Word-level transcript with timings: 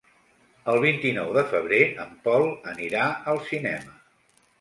El 0.71 0.77
vint-i-nou 0.85 1.33
de 1.35 1.43
febrer 1.51 1.81
en 2.05 2.15
Pol 2.29 2.47
anirà 2.73 3.05
al 3.35 3.43
cinema. 3.51 3.95